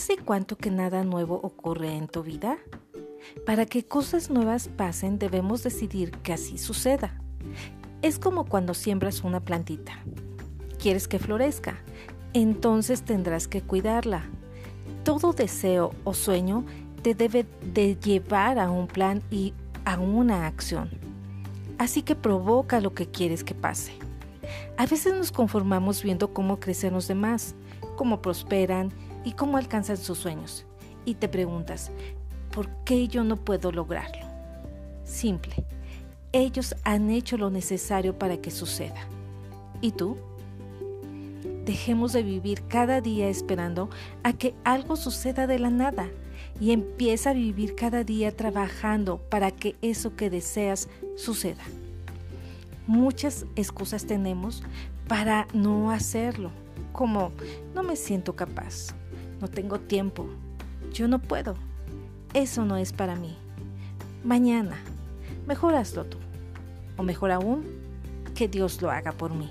[0.00, 2.56] ¿Hace cuánto que nada nuevo ocurre en tu vida?
[3.44, 7.20] Para que cosas nuevas pasen debemos decidir que así suceda.
[8.00, 10.02] Es como cuando siembras una plantita.
[10.78, 11.82] Quieres que florezca,
[12.32, 14.22] entonces tendrás que cuidarla.
[15.04, 16.64] Todo deseo o sueño
[17.02, 19.52] te debe de llevar a un plan y
[19.84, 20.88] a una acción.
[21.76, 23.92] Así que provoca lo que quieres que pase.
[24.78, 27.54] A veces nos conformamos viendo cómo crecen los demás,
[27.96, 30.64] cómo prosperan y cómo alcanzan sus sueños.
[31.04, 31.90] Y te preguntas,
[32.52, 34.26] ¿por qué yo no puedo lograrlo?
[35.04, 35.64] Simple,
[36.32, 39.06] ellos han hecho lo necesario para que suceda.
[39.80, 40.16] ¿Y tú?
[41.64, 43.90] Dejemos de vivir cada día esperando
[44.22, 46.08] a que algo suceda de la nada
[46.60, 51.62] y empieza a vivir cada día trabajando para que eso que deseas suceda.
[52.86, 54.62] Muchas excusas tenemos
[55.08, 56.50] para no hacerlo,
[56.92, 57.32] como
[57.74, 58.94] no me siento capaz,
[59.40, 60.26] no tengo tiempo,
[60.92, 61.54] yo no puedo,
[62.34, 63.36] eso no es para mí.
[64.24, 64.78] Mañana,
[65.46, 66.18] mejor hazlo tú,
[66.96, 67.64] o mejor aún,
[68.34, 69.50] que Dios lo haga por mí.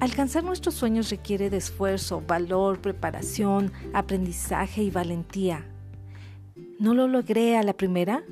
[0.00, 5.66] Alcanzar nuestros sueños requiere de esfuerzo, valor, preparación, aprendizaje y valentía.
[6.78, 8.22] ¿No lo logré a la primera?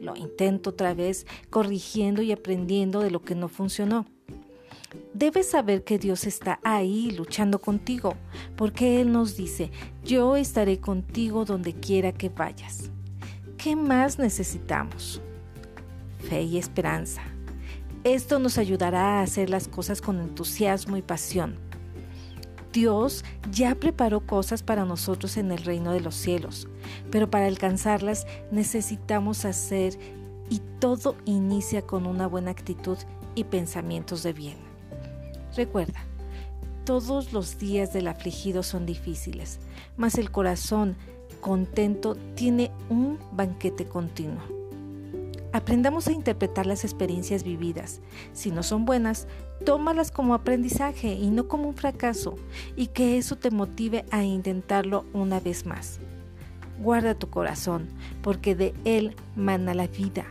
[0.00, 4.06] Lo intento otra vez, corrigiendo y aprendiendo de lo que no funcionó.
[5.14, 8.14] Debes saber que Dios está ahí luchando contigo,
[8.56, 9.70] porque Él nos dice,
[10.04, 12.90] yo estaré contigo donde quiera que vayas.
[13.56, 15.20] ¿Qué más necesitamos?
[16.18, 17.22] Fe y esperanza.
[18.04, 21.58] Esto nos ayudará a hacer las cosas con entusiasmo y pasión.
[22.72, 26.68] Dios ya preparó cosas para nosotros en el reino de los cielos,
[27.10, 29.98] pero para alcanzarlas necesitamos hacer
[30.48, 32.96] y todo inicia con una buena actitud
[33.34, 34.69] y pensamientos de bien.
[35.56, 36.00] Recuerda,
[36.84, 39.58] todos los días del afligido son difíciles,
[39.96, 40.96] mas el corazón
[41.40, 44.42] contento tiene un banquete continuo.
[45.52, 48.00] Aprendamos a interpretar las experiencias vividas.
[48.32, 49.26] Si no son buenas,
[49.64, 52.36] tómalas como aprendizaje y no como un fracaso,
[52.76, 55.98] y que eso te motive a intentarlo una vez más.
[56.80, 57.88] Guarda tu corazón,
[58.22, 60.24] porque de él mana la vida.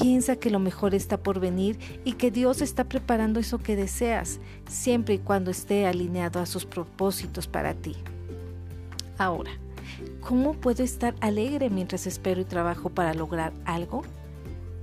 [0.00, 4.40] Piensa que lo mejor está por venir y que Dios está preparando eso que deseas,
[4.68, 7.96] siempre y cuando esté alineado a sus propósitos para ti.
[9.18, 9.50] Ahora,
[10.20, 14.02] ¿Cómo puedo estar alegre mientras espero y trabajo para lograr algo?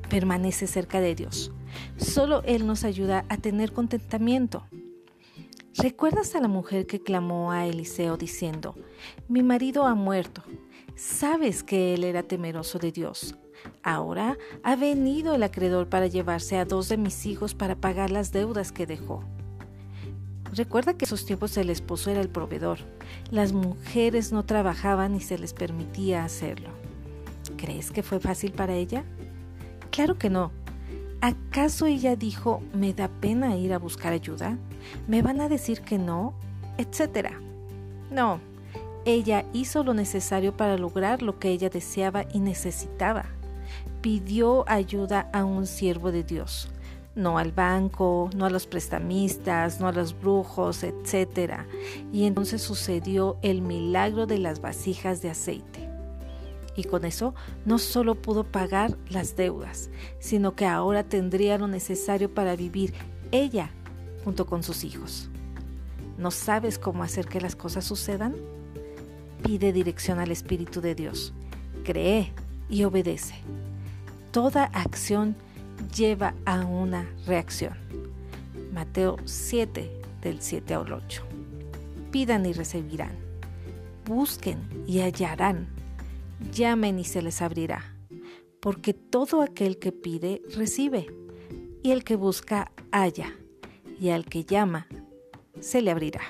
[0.10, 1.52] Permanece cerca de Dios.
[1.98, 4.66] Solo Él nos ayuda a tener contentamiento.
[5.78, 8.76] ¿Recuerdas a la mujer que clamó a Eliseo diciendo,
[9.28, 10.42] mi marido ha muerto?
[10.96, 13.36] Sabes que él era temeroso de Dios.
[13.84, 18.32] Ahora ha venido el acreedor para llevarse a dos de mis hijos para pagar las
[18.32, 19.24] deudas que dejó.
[20.54, 22.80] Recuerda que en esos tiempos el esposo era el proveedor.
[23.30, 26.70] Las mujeres no trabajaban y se les permitía hacerlo.
[27.58, 29.04] ¿Crees que fue fácil para ella?
[29.92, 30.52] Claro que no.
[31.22, 34.58] ¿Acaso ella dijo, me da pena ir a buscar ayuda?
[35.08, 36.34] ¿Me van a decir que no?
[36.78, 37.40] Etcétera.
[38.12, 38.40] No,
[39.06, 43.26] ella hizo lo necesario para lograr lo que ella deseaba y necesitaba.
[44.06, 46.70] Pidió ayuda a un siervo de Dios
[47.16, 51.62] no al banco, no a los prestamistas, no a los brujos, etc.
[52.14, 55.90] Y entonces sucedió el milagro de las vasijas de aceite.
[56.76, 57.34] Y con eso
[57.66, 59.90] no solo pudo pagar las deudas,
[60.20, 62.94] sino que ahora tendría lo necesario para vivir
[63.32, 63.72] ella
[64.24, 65.32] junto con sus hijos.
[66.20, 68.36] ¿No sabes cómo hacer que las cosas sucedan?
[69.42, 71.34] Pide dirección al Espíritu de Dios,
[71.84, 72.32] cree
[72.70, 73.36] y obedece.
[74.36, 75.34] Toda acción
[75.96, 77.78] lleva a una reacción.
[78.74, 79.90] Mateo 7
[80.22, 81.24] del 7 al 8.
[82.12, 83.16] Pidan y recibirán.
[84.04, 85.70] Busquen y hallarán.
[86.52, 87.96] Llamen y se les abrirá.
[88.60, 91.08] Porque todo aquel que pide, recibe.
[91.82, 93.34] Y el que busca, halla.
[94.02, 94.88] Y al que llama,
[95.62, 96.24] se le abrirá.